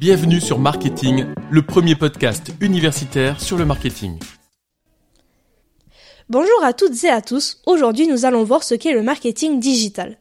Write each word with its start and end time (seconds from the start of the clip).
Bienvenue 0.00 0.40
sur 0.40 0.58
Marketing, 0.58 1.26
le 1.50 1.60
premier 1.60 1.94
podcast 1.94 2.54
universitaire 2.62 3.38
sur 3.38 3.58
le 3.58 3.66
marketing. 3.66 4.18
Bonjour 6.30 6.64
à 6.64 6.72
toutes 6.72 7.04
et 7.04 7.10
à 7.10 7.20
tous. 7.20 7.60
Aujourd'hui, 7.66 8.06
nous 8.06 8.24
allons 8.24 8.42
voir 8.42 8.62
ce 8.62 8.74
qu'est 8.74 8.94
le 8.94 9.02
marketing 9.02 9.60
digital. 9.60 10.16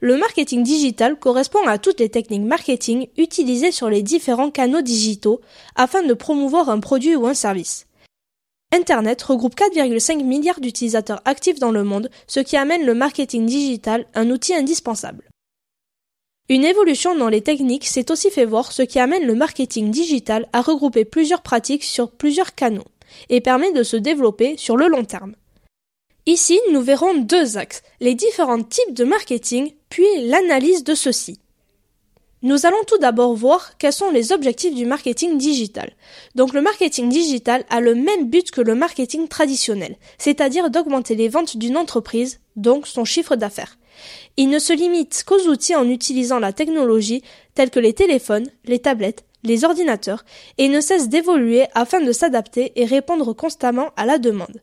Le 0.00 0.16
marketing 0.16 0.62
digital 0.62 1.18
correspond 1.18 1.66
à 1.66 1.76
toutes 1.76 2.00
les 2.00 2.08
techniques 2.08 2.46
marketing 2.46 3.08
utilisées 3.18 3.72
sur 3.72 3.90
les 3.90 4.02
différents 4.02 4.50
canaux 4.50 4.80
digitaux 4.80 5.42
afin 5.76 6.02
de 6.02 6.14
promouvoir 6.14 6.70
un 6.70 6.80
produit 6.80 7.14
ou 7.14 7.26
un 7.26 7.34
service. 7.34 7.88
Internet 8.74 9.20
regroupe 9.20 9.54
4,5 9.54 10.24
milliards 10.24 10.60
d'utilisateurs 10.60 11.20
actifs 11.26 11.58
dans 11.58 11.72
le 11.72 11.84
monde, 11.84 12.08
ce 12.26 12.40
qui 12.40 12.56
amène 12.56 12.86
le 12.86 12.94
marketing 12.94 13.44
digital 13.44 14.06
un 14.14 14.30
outil 14.30 14.54
indispensable. 14.54 15.29
Une 16.50 16.64
évolution 16.64 17.14
dans 17.14 17.28
les 17.28 17.42
techniques 17.42 17.86
s'est 17.86 18.10
aussi 18.10 18.28
fait 18.28 18.44
voir, 18.44 18.72
ce 18.72 18.82
qui 18.82 18.98
amène 18.98 19.24
le 19.24 19.36
marketing 19.36 19.92
digital 19.92 20.48
à 20.52 20.62
regrouper 20.62 21.04
plusieurs 21.04 21.42
pratiques 21.42 21.84
sur 21.84 22.10
plusieurs 22.10 22.56
canaux 22.56 22.88
et 23.28 23.40
permet 23.40 23.70
de 23.70 23.84
se 23.84 23.96
développer 23.96 24.56
sur 24.56 24.76
le 24.76 24.88
long 24.88 25.04
terme. 25.04 25.36
Ici, 26.26 26.58
nous 26.72 26.82
verrons 26.82 27.14
deux 27.14 27.56
axes, 27.56 27.84
les 28.00 28.16
différents 28.16 28.64
types 28.64 28.94
de 28.94 29.04
marketing, 29.04 29.74
puis 29.90 30.08
l'analyse 30.22 30.82
de 30.82 30.96
ceux-ci. 30.96 31.38
Nous 32.42 32.66
allons 32.66 32.82
tout 32.84 32.98
d'abord 32.98 33.34
voir 33.34 33.78
quels 33.78 33.92
sont 33.92 34.10
les 34.10 34.32
objectifs 34.32 34.74
du 34.74 34.86
marketing 34.86 35.38
digital. 35.38 35.92
Donc 36.34 36.52
le 36.52 36.62
marketing 36.62 37.10
digital 37.10 37.64
a 37.70 37.80
le 37.80 37.94
même 37.94 38.28
but 38.28 38.50
que 38.50 38.60
le 38.60 38.74
marketing 38.74 39.28
traditionnel, 39.28 39.94
c'est-à-dire 40.18 40.68
d'augmenter 40.68 41.14
les 41.14 41.28
ventes 41.28 41.56
d'une 41.56 41.76
entreprise, 41.76 42.40
donc 42.56 42.88
son 42.88 43.04
chiffre 43.04 43.36
d'affaires. 43.36 43.76
Il 44.36 44.48
ne 44.48 44.58
se 44.58 44.72
limite 44.72 45.24
qu'aux 45.26 45.48
outils 45.48 45.74
en 45.74 45.88
utilisant 45.88 46.38
la 46.38 46.52
technologie 46.52 47.22
tels 47.54 47.70
que 47.70 47.80
les 47.80 47.92
téléphones, 47.92 48.48
les 48.64 48.78
tablettes, 48.78 49.24
les 49.42 49.64
ordinateurs, 49.64 50.24
et 50.58 50.68
ne 50.68 50.80
cesse 50.80 51.08
d'évoluer 51.08 51.64
afin 51.74 52.00
de 52.00 52.12
s'adapter 52.12 52.72
et 52.76 52.84
répondre 52.84 53.32
constamment 53.32 53.90
à 53.96 54.06
la 54.06 54.18
demande. 54.18 54.62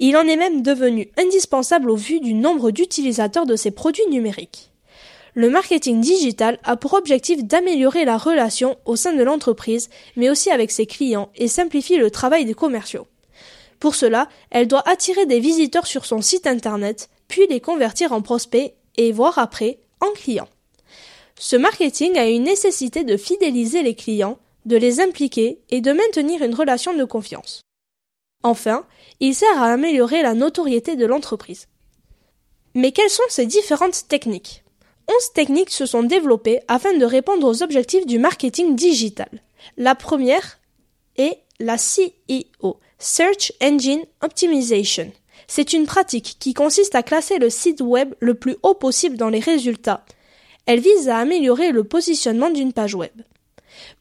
Il 0.00 0.16
en 0.16 0.26
est 0.26 0.36
même 0.36 0.62
devenu 0.62 1.10
indispensable 1.16 1.90
au 1.90 1.96
vu 1.96 2.20
du 2.20 2.34
nombre 2.34 2.70
d'utilisateurs 2.70 3.46
de 3.46 3.56
ces 3.56 3.70
produits 3.70 4.06
numériques. 4.10 4.70
Le 5.34 5.50
marketing 5.50 6.00
digital 6.00 6.58
a 6.62 6.76
pour 6.76 6.94
objectif 6.94 7.44
d'améliorer 7.44 8.04
la 8.04 8.16
relation 8.16 8.76
au 8.84 8.94
sein 8.94 9.12
de 9.12 9.22
l'entreprise, 9.22 9.90
mais 10.16 10.30
aussi 10.30 10.50
avec 10.50 10.70
ses 10.70 10.86
clients, 10.86 11.30
et 11.34 11.48
simplifie 11.48 11.96
le 11.96 12.10
travail 12.10 12.44
des 12.44 12.54
commerciaux. 12.54 13.08
Pour 13.80 13.96
cela, 13.96 14.28
elle 14.50 14.68
doit 14.68 14.88
attirer 14.88 15.26
des 15.26 15.40
visiteurs 15.40 15.88
sur 15.88 16.06
son 16.06 16.20
site 16.20 16.46
internet, 16.46 17.08
puis 17.34 17.48
les 17.48 17.60
convertir 17.60 18.12
en 18.12 18.22
prospects 18.22 18.74
et 18.96 19.10
voire 19.10 19.38
après 19.38 19.80
en 20.00 20.12
clients. 20.12 20.48
Ce 21.36 21.56
marketing 21.56 22.16
a 22.16 22.28
une 22.28 22.44
nécessité 22.44 23.02
de 23.02 23.16
fidéliser 23.16 23.82
les 23.82 23.96
clients, 23.96 24.38
de 24.66 24.76
les 24.76 25.00
impliquer 25.00 25.60
et 25.68 25.80
de 25.80 25.90
maintenir 25.90 26.44
une 26.44 26.54
relation 26.54 26.96
de 26.96 27.02
confiance. 27.02 27.62
Enfin, 28.44 28.86
il 29.18 29.34
sert 29.34 29.60
à 29.60 29.72
améliorer 29.72 30.22
la 30.22 30.34
notoriété 30.34 30.94
de 30.94 31.06
l'entreprise. 31.06 31.66
Mais 32.76 32.92
quelles 32.92 33.10
sont 33.10 33.24
ces 33.28 33.46
différentes 33.46 34.06
techniques? 34.06 34.62
Onze 35.08 35.32
techniques 35.32 35.70
se 35.70 35.86
sont 35.86 36.04
développées 36.04 36.60
afin 36.68 36.96
de 36.96 37.04
répondre 37.04 37.48
aux 37.48 37.64
objectifs 37.64 38.06
du 38.06 38.20
marketing 38.20 38.76
digital. 38.76 39.42
La 39.76 39.96
première 39.96 40.60
est 41.16 41.40
la 41.58 41.78
CEO, 41.78 42.78
Search 43.00 43.52
Engine 43.60 44.04
Optimization. 44.22 45.10
C'est 45.56 45.72
une 45.72 45.86
pratique 45.86 46.34
qui 46.40 46.52
consiste 46.52 46.96
à 46.96 47.04
classer 47.04 47.38
le 47.38 47.48
site 47.48 47.80
web 47.80 48.12
le 48.18 48.34
plus 48.34 48.56
haut 48.64 48.74
possible 48.74 49.16
dans 49.16 49.28
les 49.28 49.38
résultats. 49.38 50.04
Elle 50.66 50.80
vise 50.80 51.08
à 51.08 51.18
améliorer 51.18 51.70
le 51.70 51.84
positionnement 51.84 52.50
d'une 52.50 52.72
page 52.72 52.96
web. 52.96 53.12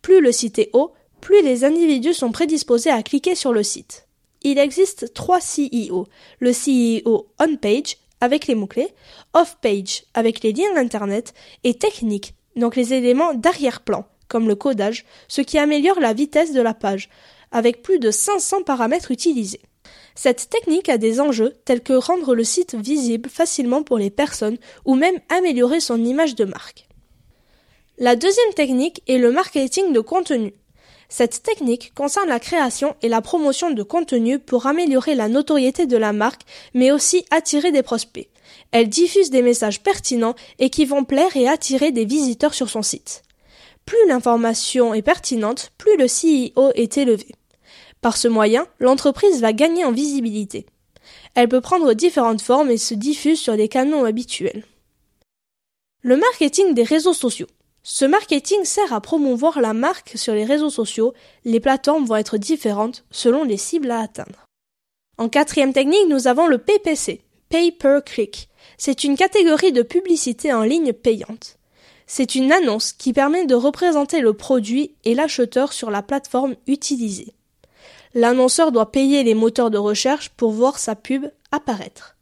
Plus 0.01 0.19
le 0.19 0.31
site 0.31 0.57
est 0.57 0.71
haut, 0.73 0.93
plus 1.21 1.43
les 1.43 1.63
individus 1.63 2.15
sont 2.15 2.31
prédisposés 2.31 2.89
à 2.89 3.03
cliquer 3.03 3.35
sur 3.35 3.53
le 3.53 3.61
site. 3.61 4.07
Il 4.41 4.57
existe 4.57 5.13
trois 5.13 5.37
CEO. 5.37 6.07
Le 6.39 6.49
CEO 6.49 7.27
on-page, 7.39 7.97
avec 8.19 8.47
les 8.47 8.55
mots-clés, 8.55 8.89
off-page, 9.35 10.05
avec 10.15 10.41
les 10.41 10.53
liens 10.53 10.75
Internet, 10.75 11.35
et 11.63 11.75
technique, 11.75 12.33
donc 12.55 12.75
les 12.75 12.95
éléments 12.95 13.35
d'arrière-plan, 13.35 14.07
comme 14.27 14.47
le 14.47 14.55
codage, 14.55 15.05
ce 15.27 15.41
qui 15.41 15.59
améliore 15.59 15.99
la 15.99 16.13
vitesse 16.13 16.51
de 16.51 16.61
la 16.61 16.73
page, 16.73 17.11
avec 17.51 17.83
plus 17.83 17.99
de 17.99 18.09
500 18.09 18.63
paramètres 18.63 19.11
utilisés. 19.11 19.61
Cette 20.15 20.49
technique 20.49 20.89
a 20.89 20.97
des 20.97 21.19
enjeux 21.19 21.53
tels 21.65 21.81
que 21.81 21.93
rendre 21.93 22.35
le 22.35 22.43
site 22.43 22.75
visible 22.75 23.29
facilement 23.29 23.83
pour 23.83 23.97
les 23.97 24.09
personnes 24.09 24.57
ou 24.85 24.95
même 24.95 25.19
améliorer 25.29 25.79
son 25.79 26.03
image 26.03 26.35
de 26.35 26.45
marque. 26.45 26.87
La 27.97 28.15
deuxième 28.15 28.53
technique 28.55 29.01
est 29.07 29.17
le 29.17 29.31
marketing 29.31 29.93
de 29.93 29.99
contenu. 29.99 30.53
Cette 31.09 31.43
technique 31.43 31.93
concerne 31.93 32.29
la 32.29 32.39
création 32.39 32.95
et 33.03 33.07
la 33.07 33.21
promotion 33.21 33.69
de 33.69 33.83
contenu 33.83 34.39
pour 34.39 34.65
améliorer 34.65 35.13
la 35.13 35.27
notoriété 35.27 35.85
de 35.85 35.97
la 35.97 36.11
marque, 36.11 36.41
mais 36.73 36.91
aussi 36.91 37.23
attirer 37.29 37.71
des 37.71 37.83
prospects. 37.83 38.29
Elle 38.71 38.89
diffuse 38.89 39.29
des 39.29 39.43
messages 39.43 39.81
pertinents 39.81 40.33
et 40.57 40.71
qui 40.71 40.85
vont 40.85 41.03
plaire 41.03 41.37
et 41.37 41.47
attirer 41.47 41.91
des 41.91 42.05
visiteurs 42.05 42.55
sur 42.55 42.69
son 42.69 42.81
site. 42.81 43.21
Plus 43.85 44.07
l'information 44.07 44.93
est 44.93 45.01
pertinente, 45.03 45.71
plus 45.77 45.97
le 45.97 46.07
CEO 46.07 46.71
est 46.73 46.97
élevé. 46.97 47.27
Par 48.03 48.17
ce 48.17 48.27
moyen, 48.27 48.67
l'entreprise 48.81 49.39
va 49.39 49.53
gagner 49.53 49.85
en 49.85 49.93
visibilité. 49.93 50.65
Elle 51.35 51.47
peut 51.47 51.61
prendre 51.61 51.93
différentes 51.93 52.41
formes 52.41 52.69
et 52.69 52.77
se 52.77 52.93
diffuse 52.93 53.39
sur 53.39 53.55
les 53.55 53.69
canaux 53.69 54.03
habituels. 54.03 54.65
Le 56.01 56.17
marketing 56.17 56.73
des 56.73 56.83
réseaux 56.83 57.13
sociaux. 57.13 57.47
Ce 57.81 58.03
marketing 58.03 58.65
sert 58.65 58.91
à 58.91 58.99
promouvoir 58.99 59.61
la 59.61 59.71
marque 59.71 60.17
sur 60.17 60.33
les 60.33 60.43
réseaux 60.43 60.69
sociaux. 60.69 61.13
Les 61.45 61.61
plateformes 61.61 62.03
vont 62.03 62.17
être 62.17 62.37
différentes 62.37 63.05
selon 63.09 63.45
les 63.45 63.55
cibles 63.55 63.91
à 63.91 64.01
atteindre. 64.01 64.47
En 65.17 65.29
quatrième 65.29 65.71
technique, 65.71 66.09
nous 66.09 66.27
avons 66.27 66.47
le 66.47 66.57
PPC, 66.57 67.21
Pay 67.47 67.71
Per 67.71 67.99
Click. 68.05 68.49
C'est 68.77 69.05
une 69.05 69.15
catégorie 69.15 69.71
de 69.71 69.81
publicité 69.81 70.51
en 70.51 70.63
ligne 70.63 70.91
payante. 70.91 71.57
C'est 72.05 72.35
une 72.35 72.51
annonce 72.51 72.91
qui 72.91 73.13
permet 73.13 73.45
de 73.45 73.55
représenter 73.55 74.19
le 74.19 74.33
produit 74.33 74.93
et 75.05 75.15
l'acheteur 75.15 75.71
sur 75.71 75.89
la 75.89 76.01
plateforme 76.01 76.55
utilisée 76.67 77.33
l'annonceur 78.13 78.71
doit 78.71 78.91
payer 78.91 79.23
les 79.23 79.33
moteurs 79.33 79.71
de 79.71 79.77
recherche 79.77 80.29
pour 80.29 80.51
voir 80.51 80.79
sa 80.79 80.95
pub 80.95 81.25
apparaître. 81.51 82.15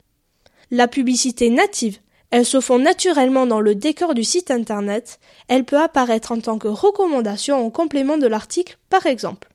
La 0.70 0.88
publicité 0.88 1.50
native, 1.50 2.00
elle 2.30 2.46
se 2.46 2.62
fond 2.62 2.80
naturellement 2.80 3.46
dans 3.46 3.60
le 3.60 3.76
décor 3.76 4.14
du 4.14 4.24
site 4.24 4.52
internet, 4.52 5.20
elle 5.50 5.66
peut 5.66 5.80
apparaître 5.80 6.32
en 6.32 6.40
tant 6.40 6.58
que 6.58 6.70
recommandation 6.70 7.66
en 7.66 7.70
complément 7.70 8.18
de 8.18 8.28
l'article 8.28 8.78
par 8.90 9.06
exemple. 9.06 9.50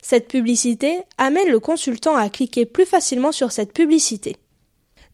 Cette 0.00 0.28
publicité 0.28 1.00
amène 1.18 1.50
le 1.50 1.60
consultant 1.60 2.16
à 2.16 2.30
cliquer 2.30 2.64
plus 2.64 2.86
facilement 2.86 3.32
sur 3.32 3.52
cette 3.52 3.72
publicité. 3.72 4.36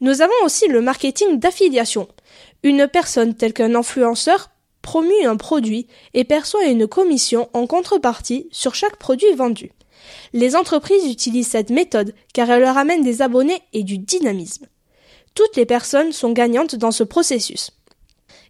Nous 0.01 0.21
avons 0.21 0.33
aussi 0.45 0.69
le 0.69 0.81
marketing 0.81 1.39
d'affiliation. 1.39 2.09
Une 2.63 2.87
personne 2.87 3.35
telle 3.35 3.53
qu'un 3.53 3.75
influenceur 3.75 4.51
promue 4.83 5.25
un 5.25 5.37
produit 5.37 5.87
et 6.13 6.25
perçoit 6.25 6.67
une 6.67 6.87
commission 6.87 7.49
en 7.53 7.67
contrepartie 7.67 8.49
sur 8.51 8.75
chaque 8.75 8.97
produit 8.97 9.33
vendu. 9.35 9.71
Les 10.33 10.57
entreprises 10.57 11.07
utilisent 11.07 11.49
cette 11.49 11.71
méthode 11.71 12.15
car 12.33 12.51
elle 12.51 12.63
leur 12.63 12.79
amène 12.79 13.03
des 13.03 13.23
abonnés 13.23 13.63
et 13.73 13.83
du 13.83 13.99
dynamisme. 13.99 14.67
Toutes 15.35 15.57
les 15.57 15.67
personnes 15.67 16.13
sont 16.13 16.33
gagnantes 16.33 16.75
dans 16.75 16.91
ce 16.91 17.05
processus. 17.05 17.71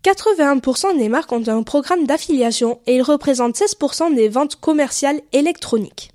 81% 0.04 0.98
des 0.98 1.08
marques 1.08 1.32
ont 1.32 1.46
un 1.46 1.62
programme 1.62 2.06
d'affiliation 2.06 2.80
et 2.86 2.96
ils 2.96 3.02
représentent 3.02 3.56
16% 3.56 4.14
des 4.14 4.28
ventes 4.28 4.56
commerciales 4.56 5.20
électroniques. 5.32 6.10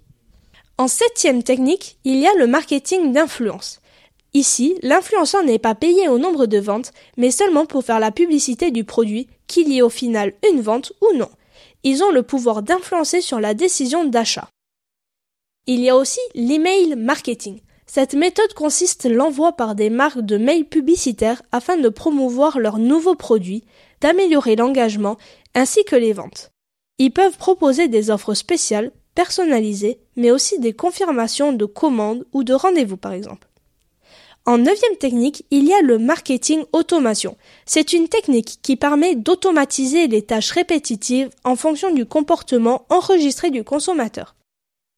En 0.77 0.87
septième 0.87 1.41
technique, 1.41 1.97
il 2.03 2.17
y 2.17 2.27
a 2.27 2.33
le 2.35 2.47
marketing 2.47 3.13
d'influence. 3.13 3.79
Ici, 4.33 4.77
l'influenceur 4.83 5.43
n'est 5.43 5.57
pas 5.57 5.73
payé 5.73 6.09
au 6.09 6.19
nombre 6.19 6.45
de 6.45 6.59
ventes, 6.59 6.91
mais 7.15 7.31
seulement 7.31 7.65
pour 7.65 7.83
faire 7.83 7.99
la 7.99 8.11
publicité 8.11 8.71
du 8.71 8.83
produit, 8.83 9.27
qu'il 9.47 9.69
y 9.69 9.77
ait 9.77 9.81
au 9.81 9.89
final 9.89 10.33
une 10.51 10.61
vente 10.61 10.91
ou 11.01 11.17
non. 11.17 11.29
Ils 11.83 12.03
ont 12.03 12.11
le 12.11 12.23
pouvoir 12.23 12.61
d'influencer 12.61 13.21
sur 13.21 13.39
la 13.39 13.53
décision 13.53 14.05
d'achat. 14.05 14.49
Il 15.69 15.81
y 15.81 15.89
a 15.89 15.97
aussi 15.97 16.21
l'email 16.33 16.95
marketing. 16.95 17.59
Cette 17.85 18.13
méthode 18.13 18.53
consiste 18.53 19.03
l'envoi 19.03 19.51
par 19.51 19.75
des 19.75 19.89
marques 19.89 20.21
de 20.21 20.37
mails 20.37 20.63
publicitaires 20.63 21.41
afin 21.51 21.75
de 21.75 21.89
promouvoir 21.89 22.57
leurs 22.57 22.79
nouveaux 22.79 23.15
produits, 23.15 23.65
d'améliorer 23.99 24.55
l'engagement 24.55 25.17
ainsi 25.55 25.83
que 25.83 25.97
les 25.97 26.13
ventes. 26.13 26.51
Ils 26.99 27.11
peuvent 27.11 27.37
proposer 27.37 27.89
des 27.89 28.09
offres 28.11 28.33
spéciales, 28.33 28.93
personnalisées, 29.13 29.99
mais 30.15 30.31
aussi 30.31 30.57
des 30.57 30.71
confirmations 30.71 31.51
de 31.51 31.65
commandes 31.65 32.25
ou 32.31 32.45
de 32.45 32.53
rendez-vous 32.53 32.97
par 32.97 33.11
exemple. 33.11 33.49
En 34.45 34.57
neuvième 34.57 34.95
technique, 34.97 35.43
il 35.51 35.65
y 35.65 35.73
a 35.73 35.81
le 35.81 35.97
marketing 35.97 36.63
automation. 36.71 37.35
C'est 37.65 37.91
une 37.91 38.07
technique 38.07 38.59
qui 38.61 38.77
permet 38.77 39.15
d'automatiser 39.15 40.07
les 40.07 40.21
tâches 40.21 40.51
répétitives 40.51 41.29
en 41.43 41.57
fonction 41.57 41.91
du 41.93 42.05
comportement 42.05 42.85
enregistré 42.87 43.49
du 43.49 43.65
consommateur. 43.65 44.36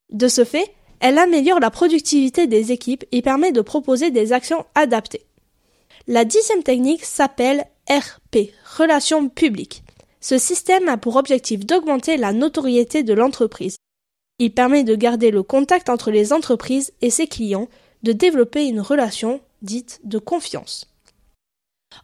De 0.09 0.27
ce 0.27 0.44
fait, 0.44 0.73
elle 1.00 1.17
améliore 1.17 1.59
la 1.59 1.71
productivité 1.71 2.47
des 2.47 2.71
équipes 2.71 3.06
et 3.11 3.21
permet 3.21 3.51
de 3.51 3.61
proposer 3.61 4.11
des 4.11 4.33
actions 4.33 4.65
adaptées. 4.75 5.25
La 6.07 6.25
dixième 6.25 6.63
technique 6.63 7.06
s'appelle 7.06 7.65
RP, 7.89 8.51
Relations 8.77 9.29
publiques. 9.29 9.83
Ce 10.21 10.38
système 10.38 10.89
a 10.89 10.97
pour 10.97 11.15
objectif 11.15 11.65
d'augmenter 11.65 12.17
la 12.17 12.33
notoriété 12.33 13.03
de 13.03 13.13
l'entreprise. 13.13 13.77
Il 14.39 14.53
permet 14.53 14.83
de 14.83 14.95
garder 14.95 15.31
le 15.31 15.44
contact 15.44 15.89
entre 15.89 16.12
les 16.12 16.33
entreprises 16.33 16.94
et 17.01 17.09
ses 17.09 17.27
clients, 17.27 17.67
de 18.03 18.12
développer 18.12 18.65
une 18.65 18.81
relation 18.81 19.41
dite 19.62 20.00
de 20.03 20.17
confiance. 20.17 20.88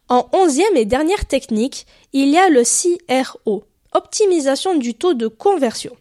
En 0.09 0.29
onzième 0.33 0.75
et 0.75 0.85
dernière 0.85 1.25
technique, 1.25 1.85
il 2.13 2.29
y 2.29 2.37
a 2.37 2.49
le 2.49 2.63
CRO, 2.63 3.63
optimisation 3.93 4.77
du 4.77 4.93
taux 4.93 5.13
de 5.13 5.27
conversion. 5.27 5.95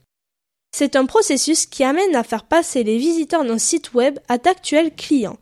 C'est 0.77 0.97
un 0.97 1.07
processus 1.07 1.67
qui 1.67 1.85
amène 1.85 2.17
à 2.17 2.25
faire 2.25 2.43
passer 2.43 2.83
les 2.83 2.99
visiteurs 2.99 3.45
d'un 3.45 3.59
site 3.59 3.95
web 3.95 4.19
à 4.27 4.39
d'actuels 4.39 4.93
clients. 4.93 5.37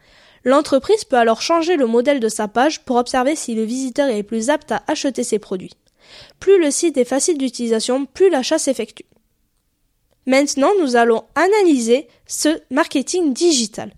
L'entreprise 0.44 1.04
peut 1.04 1.16
alors 1.16 1.40
changer 1.40 1.76
le 1.76 1.86
modèle 1.86 2.20
de 2.20 2.28
sa 2.28 2.48
page 2.48 2.84
pour 2.84 2.96
observer 2.96 3.34
si 3.34 3.54
le 3.54 3.62
visiteur 3.62 4.10
est 4.10 4.24
plus 4.24 4.50
apte 4.50 4.72
à 4.72 4.82
acheter 4.88 5.24
ses 5.24 5.38
produits. 5.38 5.72
Plus 6.38 6.60
le 6.60 6.70
site 6.70 6.98
est 6.98 7.06
facile 7.06 7.38
d'utilisation, 7.38 8.04
plus 8.04 8.28
l'achat 8.28 8.58
s'effectue. 8.58 9.06
Maintenant, 10.26 10.68
nous 10.82 10.96
allons 10.96 11.24
analyser 11.34 12.08
ce 12.26 12.50
marketing 12.70 13.32
digital. 13.32 13.90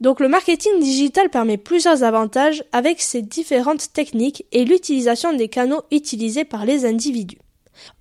Donc 0.00 0.20
le 0.20 0.28
marketing 0.28 0.78
digital 0.78 1.30
permet 1.30 1.56
plusieurs 1.56 2.04
avantages 2.04 2.62
avec 2.70 3.02
ses 3.02 3.22
différentes 3.22 3.92
techniques 3.92 4.46
et 4.52 4.64
l'utilisation 4.64 5.32
des 5.32 5.48
canaux 5.48 5.82
utilisés 5.90 6.44
par 6.44 6.64
les 6.64 6.84
individus. 6.84 7.38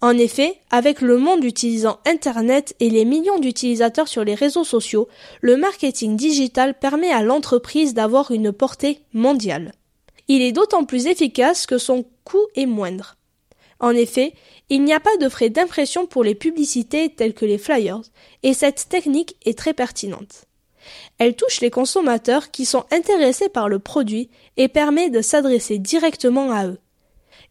En 0.01 0.17
effet, 0.17 0.59
avec 0.69 1.01
le 1.01 1.17
monde 1.17 1.43
utilisant 1.43 1.99
Internet 2.05 2.75
et 2.79 2.89
les 2.89 3.05
millions 3.05 3.39
d'utilisateurs 3.39 4.07
sur 4.07 4.23
les 4.23 4.35
réseaux 4.35 4.63
sociaux, 4.63 5.07
le 5.41 5.57
marketing 5.57 6.15
digital 6.15 6.77
permet 6.77 7.11
à 7.11 7.23
l'entreprise 7.23 7.93
d'avoir 7.93 8.31
une 8.31 8.51
portée 8.51 8.99
mondiale. 9.13 9.73
Il 10.27 10.41
est 10.41 10.51
d'autant 10.51 10.85
plus 10.85 11.07
efficace 11.07 11.65
que 11.65 11.77
son 11.77 12.05
coût 12.23 12.45
est 12.55 12.65
moindre. 12.65 13.15
En 13.79 13.91
effet, 13.91 14.33
il 14.69 14.83
n'y 14.83 14.93
a 14.93 14.99
pas 14.99 15.15
de 15.17 15.29
frais 15.29 15.49
d'impression 15.49 16.05
pour 16.07 16.23
les 16.23 16.35
publicités 16.35 17.09
telles 17.09 17.33
que 17.33 17.45
les 17.45 17.57
flyers, 17.57 18.01
et 18.41 18.53
cette 18.53 18.87
technique 18.89 19.35
est 19.45 19.57
très 19.57 19.73
pertinente. 19.73 20.45
Elle 21.17 21.35
touche 21.35 21.61
les 21.61 21.69
consommateurs 21.69 22.51
qui 22.51 22.65
sont 22.65 22.85
intéressés 22.91 23.49
par 23.49 23.69
le 23.69 23.79
produit 23.79 24.29
et 24.57 24.67
permet 24.67 25.09
de 25.09 25.21
s'adresser 25.21 25.79
directement 25.79 26.51
à 26.51 26.67
eux. 26.67 26.79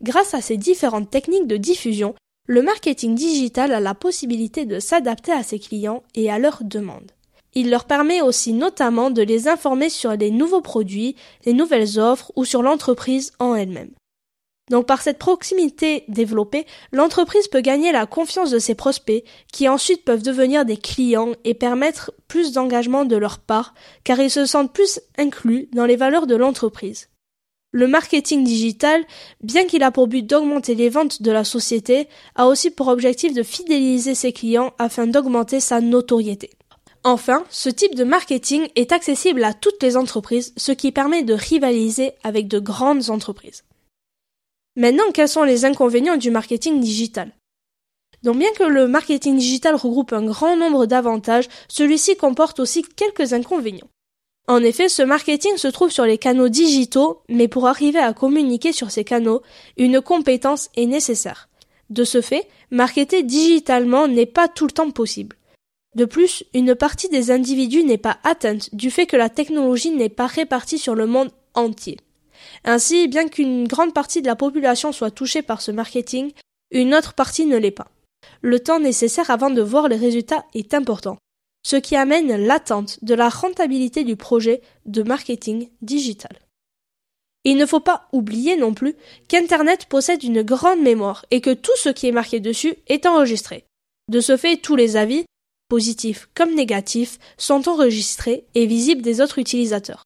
Grâce 0.04 0.34
à 0.34 0.42
ces 0.42 0.58
différentes 0.58 1.10
techniques 1.10 1.46
de 1.46 1.56
diffusion, 1.56 2.14
le 2.46 2.60
marketing 2.60 3.14
digital 3.14 3.72
a 3.72 3.80
la 3.80 3.94
possibilité 3.94 4.66
de 4.66 4.78
s'adapter 4.78 5.32
à 5.32 5.42
ses 5.42 5.58
clients 5.58 6.02
et 6.14 6.30
à 6.30 6.38
leurs 6.38 6.62
demandes. 6.62 7.12
Il 7.54 7.70
leur 7.70 7.86
permet 7.86 8.20
aussi 8.20 8.52
notamment 8.52 9.10
de 9.10 9.22
les 9.22 9.48
informer 9.48 9.88
sur 9.88 10.12
les 10.12 10.30
nouveaux 10.30 10.60
produits, 10.60 11.16
les 11.46 11.54
nouvelles 11.54 11.98
offres 11.98 12.32
ou 12.36 12.44
sur 12.44 12.60
l'entreprise 12.60 13.32
en 13.38 13.54
elle-même. 13.54 13.92
Donc 14.70 14.84
par 14.84 15.00
cette 15.00 15.16
proximité 15.16 16.04
développée, 16.08 16.66
l'entreprise 16.92 17.48
peut 17.48 17.62
gagner 17.62 17.90
la 17.90 18.04
confiance 18.04 18.50
de 18.50 18.58
ses 18.58 18.74
prospects, 18.74 19.24
qui 19.54 19.70
ensuite 19.70 20.04
peuvent 20.04 20.22
devenir 20.22 20.66
des 20.66 20.76
clients 20.76 21.32
et 21.44 21.54
permettre 21.54 22.12
plus 22.28 22.52
d'engagement 22.52 23.06
de 23.06 23.16
leur 23.16 23.38
part, 23.38 23.72
car 24.04 24.20
ils 24.20 24.30
se 24.30 24.44
sentent 24.44 24.74
plus 24.74 25.00
inclus 25.16 25.70
dans 25.72 25.86
les 25.86 25.96
valeurs 25.96 26.26
de 26.26 26.36
l'entreprise. 26.36 27.08
Le 27.76 27.88
marketing 27.88 28.44
digital, 28.44 29.04
bien 29.42 29.66
qu'il 29.66 29.82
a 29.82 29.90
pour 29.90 30.06
but 30.06 30.24
d'augmenter 30.24 30.76
les 30.76 30.90
ventes 30.90 31.22
de 31.22 31.32
la 31.32 31.42
société, 31.42 32.08
a 32.36 32.46
aussi 32.46 32.70
pour 32.70 32.86
objectif 32.86 33.34
de 33.34 33.42
fidéliser 33.42 34.14
ses 34.14 34.32
clients 34.32 34.72
afin 34.78 35.08
d'augmenter 35.08 35.58
sa 35.58 35.80
notoriété. 35.80 36.50
Enfin, 37.02 37.42
ce 37.50 37.68
type 37.68 37.96
de 37.96 38.04
marketing 38.04 38.68
est 38.76 38.92
accessible 38.92 39.42
à 39.42 39.54
toutes 39.54 39.82
les 39.82 39.96
entreprises, 39.96 40.54
ce 40.56 40.70
qui 40.70 40.92
permet 40.92 41.24
de 41.24 41.34
rivaliser 41.34 42.12
avec 42.22 42.46
de 42.46 42.60
grandes 42.60 43.10
entreprises. 43.10 43.64
Maintenant, 44.76 45.10
quels 45.12 45.28
sont 45.28 45.42
les 45.42 45.64
inconvénients 45.64 46.16
du 46.16 46.30
marketing 46.30 46.80
digital? 46.80 47.32
Donc 48.22 48.38
bien 48.38 48.52
que 48.56 48.62
le 48.62 48.86
marketing 48.86 49.36
digital 49.36 49.74
regroupe 49.74 50.12
un 50.12 50.24
grand 50.24 50.56
nombre 50.56 50.86
d'avantages, 50.86 51.48
celui-ci 51.66 52.16
comporte 52.16 52.60
aussi 52.60 52.84
quelques 52.84 53.32
inconvénients. 53.32 53.88
En 54.46 54.62
effet, 54.62 54.90
ce 54.90 55.02
marketing 55.02 55.56
se 55.56 55.68
trouve 55.68 55.90
sur 55.90 56.04
les 56.04 56.18
canaux 56.18 56.50
digitaux, 56.50 57.22
mais 57.30 57.48
pour 57.48 57.66
arriver 57.66 57.98
à 57.98 58.12
communiquer 58.12 58.72
sur 58.72 58.90
ces 58.90 59.04
canaux, 59.04 59.40
une 59.78 60.02
compétence 60.02 60.68
est 60.76 60.86
nécessaire. 60.86 61.48
De 61.88 62.04
ce 62.04 62.20
fait, 62.20 62.46
marketer 62.70 63.22
digitalement 63.22 64.06
n'est 64.06 64.26
pas 64.26 64.48
tout 64.48 64.66
le 64.66 64.72
temps 64.72 64.90
possible. 64.90 65.36
De 65.94 66.04
plus, 66.04 66.44
une 66.52 66.74
partie 66.74 67.08
des 67.08 67.30
individus 67.30 67.84
n'est 67.84 67.98
pas 67.98 68.18
atteinte 68.22 68.74
du 68.74 68.90
fait 68.90 69.06
que 69.06 69.16
la 69.16 69.30
technologie 69.30 69.92
n'est 69.92 70.08
pas 70.08 70.26
répartie 70.26 70.78
sur 70.78 70.94
le 70.94 71.06
monde 71.06 71.30
entier. 71.54 71.98
Ainsi, 72.64 73.08
bien 73.08 73.28
qu'une 73.28 73.66
grande 73.66 73.94
partie 73.94 74.20
de 74.20 74.26
la 74.26 74.36
population 74.36 74.92
soit 74.92 75.10
touchée 75.10 75.42
par 75.42 75.62
ce 75.62 75.70
marketing, 75.70 76.32
une 76.70 76.94
autre 76.94 77.14
partie 77.14 77.46
ne 77.46 77.56
l'est 77.56 77.70
pas. 77.70 77.88
Le 78.42 78.60
temps 78.60 78.80
nécessaire 78.80 79.30
avant 79.30 79.50
de 79.50 79.62
voir 79.62 79.88
les 79.88 79.96
résultats 79.96 80.44
est 80.54 80.74
important, 80.74 81.16
ce 81.64 81.76
qui 81.76 81.96
amène 81.96 82.46
l'attente 82.46 83.02
de 83.02 83.14
la 83.14 83.28
rentabilité 83.28 84.04
du 84.04 84.14
projet 84.14 84.60
de 84.86 85.02
marketing 85.02 85.70
digital. 85.82 86.38
Il 87.44 87.56
ne 87.56 87.66
faut 87.66 87.80
pas 87.80 88.08
oublier 88.12 88.56
non 88.56 88.72
plus 88.72 88.94
qu'Internet 89.28 89.86
possède 89.86 90.22
une 90.22 90.42
grande 90.42 90.80
mémoire 90.80 91.26
et 91.30 91.40
que 91.40 91.52
tout 91.52 91.76
ce 91.76 91.88
qui 91.90 92.06
est 92.06 92.12
marqué 92.12 92.40
dessus 92.40 92.76
est 92.86 93.06
enregistré. 93.06 93.64
De 94.10 94.20
ce 94.20 94.36
fait, 94.36 94.56
tous 94.56 94.76
les 94.76 94.96
avis, 94.96 95.24
positifs 95.68 96.28
comme 96.34 96.54
négatifs, 96.54 97.18
sont 97.36 97.68
enregistrés 97.68 98.44
et 98.54 98.66
visibles 98.66 99.02
des 99.02 99.20
autres 99.20 99.38
utilisateurs. 99.38 100.04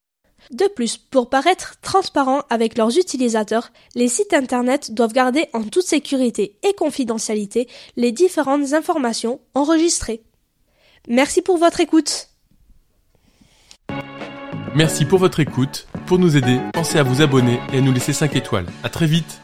De 0.50 0.66
plus, 0.66 0.96
pour 0.96 1.28
paraître 1.28 1.78
transparents 1.82 2.42
avec 2.48 2.78
leurs 2.78 2.96
utilisateurs, 2.96 3.70
les 3.94 4.08
sites 4.08 4.32
Internet 4.32 4.92
doivent 4.92 5.12
garder 5.12 5.46
en 5.52 5.62
toute 5.62 5.84
sécurité 5.84 6.58
et 6.66 6.72
confidentialité 6.72 7.68
les 7.96 8.12
différentes 8.12 8.72
informations 8.72 9.40
enregistrées. 9.54 10.22
Merci 11.08 11.40
pour 11.40 11.56
votre 11.56 11.80
écoute. 11.80 12.28
Merci 14.74 15.06
pour 15.06 15.18
votre 15.18 15.40
écoute. 15.40 15.88
Pour 16.06 16.18
nous 16.18 16.36
aider, 16.36 16.60
pensez 16.74 16.98
à 16.98 17.02
vous 17.02 17.22
abonner 17.22 17.58
et 17.72 17.78
à 17.78 17.80
nous 17.80 17.92
laisser 17.92 18.12
5 18.12 18.36
étoiles. 18.36 18.66
À 18.82 18.90
très 18.90 19.06
vite. 19.06 19.40